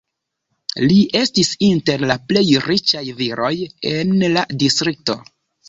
Li 0.85 0.95
estis 1.19 1.51
inter 1.67 2.07
la 2.13 2.17
plej 2.33 2.43
riĉaj 2.65 3.05
viroj 3.21 3.53
en 3.95 4.19
la 4.41 4.49
distrikto. 4.67 5.21